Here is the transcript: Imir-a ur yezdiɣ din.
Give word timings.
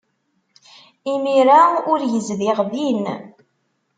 Imir-a 1.11 1.61
ur 1.91 1.99
yezdiɣ 2.11 2.59
din. 2.71 3.03